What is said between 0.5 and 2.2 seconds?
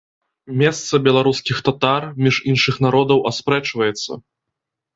Месца беларускіх татар